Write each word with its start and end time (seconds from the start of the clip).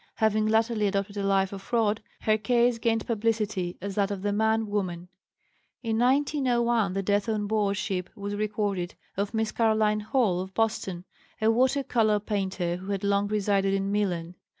Having 0.15 0.47
latterly 0.47 0.87
adopted 0.87 1.15
a 1.17 1.23
life 1.23 1.53
of 1.53 1.61
fraud, 1.61 2.01
her 2.21 2.35
case 2.35 2.79
gained 2.79 3.05
publicity 3.05 3.77
as 3.81 3.93
that 3.93 4.09
of 4.09 4.23
the 4.23 4.33
"man 4.33 4.65
woman." 4.65 5.09
In 5.83 5.99
1901 5.99 6.93
the 6.93 7.03
death 7.03 7.29
on 7.29 7.45
board 7.45 7.77
ship 7.77 8.09
was 8.15 8.33
recorded 8.33 8.95
of 9.15 9.35
Miss 9.35 9.51
Caroline 9.51 9.99
Hall, 9.99 10.41
of 10.41 10.55
Boston, 10.55 11.05
a 11.39 11.51
water 11.51 11.83
color 11.83 12.19
painter 12.19 12.77
who 12.77 12.91
had 12.91 13.03
long 13.03 13.27
resided 13.27 13.75
in 13.75 13.91
Milan. 13.91 14.33